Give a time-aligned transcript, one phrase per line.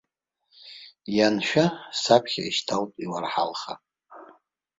[1.15, 1.65] Ианшәа,
[2.01, 3.73] саԥхьа ишьҭалт иуарҳалха.